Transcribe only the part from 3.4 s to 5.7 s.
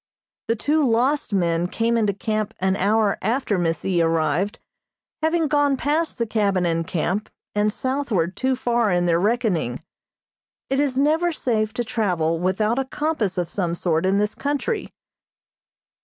Miss E. arrived, having